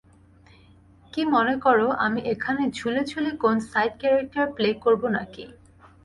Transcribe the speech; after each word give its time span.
কি 1.13 1.21
মনে 1.33 1.55
করো, 1.65 1.87
আমি 2.05 2.19
এখানে 2.33 2.63
ঝুলে 2.77 3.01
ঝুলে 3.11 3.31
কোন 3.43 3.55
সাইড 3.71 3.91
ক্যারেক্টার 4.01 4.45
প্লে 4.55 4.69
করবো 4.83 5.07
নাকি? 5.17 5.43